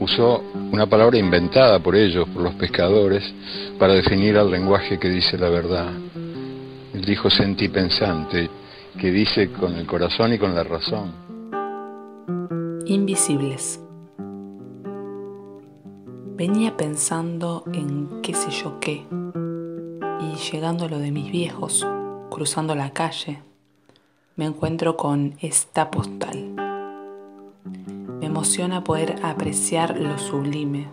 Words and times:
Usó 0.00 0.42
una 0.72 0.86
palabra 0.86 1.18
inventada 1.18 1.78
por 1.78 1.94
ellos, 1.94 2.28
por 2.28 2.42
los 2.42 2.54
pescadores, 2.54 3.22
para 3.78 3.94
definir 3.94 4.36
al 4.36 4.50
lenguaje 4.50 4.98
que 4.98 5.08
dice 5.08 5.38
la 5.38 5.48
verdad. 5.48 5.92
Él 6.92 7.04
dijo 7.04 7.30
sentí 7.30 7.68
pensante, 7.68 8.50
que 9.00 9.10
dice 9.10 9.50
con 9.52 9.74
el 9.76 9.86
corazón 9.86 10.32
y 10.32 10.38
con 10.38 10.54
la 10.54 10.64
razón. 10.64 11.12
Invisibles. 12.86 13.80
Venía 16.36 16.76
pensando 16.76 17.62
en 17.72 18.20
qué 18.20 18.34
sé 18.34 18.50
yo 18.50 18.80
qué, 18.80 19.06
y 20.20 20.52
llegando 20.52 20.86
a 20.86 20.88
lo 20.88 20.98
de 20.98 21.12
mis 21.12 21.30
viejos, 21.30 21.86
cruzando 22.30 22.74
la 22.74 22.90
calle, 22.90 23.38
me 24.36 24.46
encuentro 24.46 24.96
con 24.96 25.34
esta 25.40 25.90
postal. 25.90 26.63
Emociona 28.34 28.82
poder 28.82 29.20
apreciar 29.22 29.96
lo 29.96 30.18
sublime, 30.18 30.88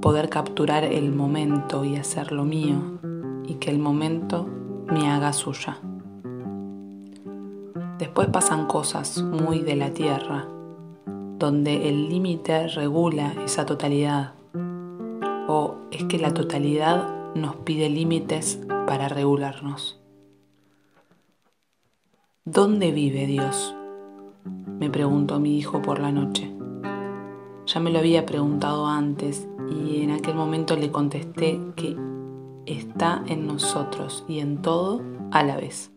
poder 0.00 0.30
capturar 0.30 0.84
el 0.84 1.12
momento 1.12 1.84
y 1.84 1.96
hacerlo 1.96 2.44
mío, 2.44 2.98
y 3.46 3.56
que 3.56 3.70
el 3.70 3.78
momento 3.78 4.48
me 4.90 5.10
haga 5.10 5.34
suya. 5.34 5.76
Después 7.98 8.28
pasan 8.28 8.66
cosas 8.68 9.22
muy 9.22 9.58
de 9.58 9.76
la 9.76 9.90
tierra, 9.90 10.48
donde 11.38 11.90
el 11.90 12.08
límite 12.08 12.68
regula 12.68 13.34
esa 13.44 13.66
totalidad, 13.66 14.32
o 15.46 15.76
es 15.90 16.04
que 16.04 16.18
la 16.18 16.32
totalidad 16.32 17.34
nos 17.34 17.56
pide 17.56 17.90
límites 17.90 18.58
para 18.86 19.10
regularnos. 19.10 20.00
¿Dónde 22.46 22.92
vive 22.92 23.26
Dios? 23.26 23.74
Me 24.80 24.90
preguntó 24.90 25.38
mi 25.38 25.56
hijo 25.56 25.80
por 25.80 26.00
la 26.00 26.10
noche. 26.10 26.52
Ya 27.66 27.78
me 27.78 27.90
lo 27.90 28.00
había 28.00 28.26
preguntado 28.26 28.88
antes 28.88 29.48
y 29.70 30.02
en 30.02 30.10
aquel 30.10 30.34
momento 30.34 30.74
le 30.74 30.90
contesté 30.90 31.60
que 31.76 31.96
está 32.66 33.22
en 33.28 33.46
nosotros 33.46 34.24
y 34.26 34.40
en 34.40 34.60
todo 34.60 35.00
a 35.30 35.44
la 35.44 35.56
vez. 35.56 35.92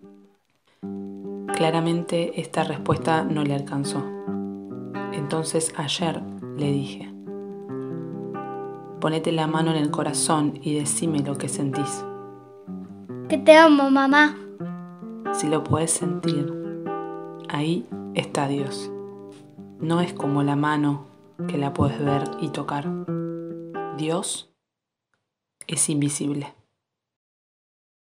Claramente 1.56 2.40
esta 2.40 2.64
respuesta 2.64 3.24
no 3.24 3.44
le 3.44 3.56
alcanzó. 3.56 4.04
Entonces 5.14 5.74
ayer 5.78 6.22
le 6.58 6.72
dije, 6.72 7.12
ponete 9.00 9.32
la 9.32 9.48
mano 9.48 9.72
en 9.72 9.78
el 9.78 9.90
corazón 9.90 10.60
y 10.62 10.76
decime 10.76 11.20
lo 11.20 11.40
que 11.40 11.50
sentís. 11.50 12.06
Que 13.28 13.40
te 13.40 13.56
amo, 13.56 13.90
mamá 13.90 14.36
si 15.34 15.48
lo 15.48 15.64
puedes 15.64 15.92
sentir, 15.92 16.54
ahí 17.50 17.88
está 18.16 18.48
Dios. 18.48 18.92
No 19.80 20.02
es 20.02 20.14
como 20.14 20.44
la 20.44 20.56
mano 20.56 21.08
que 21.48 21.58
la 21.58 21.74
puedes 21.74 22.00
ver 22.04 22.24
y 22.42 22.50
tocar. 22.50 22.88
Dios 23.98 24.54
es 25.68 25.90
invisible. 25.90 26.54